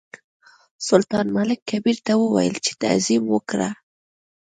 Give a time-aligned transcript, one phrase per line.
[0.87, 3.69] سلطان ملک کبیر ته وویل چې تعظیم وکړه.